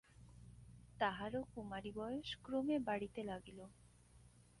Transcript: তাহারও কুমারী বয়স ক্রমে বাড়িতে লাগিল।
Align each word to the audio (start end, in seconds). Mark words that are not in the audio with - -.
তাহারও 0.99 1.41
কুমারী 1.53 1.91
বয়স 1.95 2.29
ক্রমে 2.43 2.77
বাড়িতে 2.79 3.21
লাগিল। 3.23 3.59